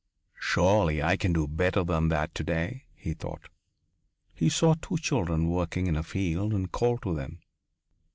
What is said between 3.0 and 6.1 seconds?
thought. He saw two children working in a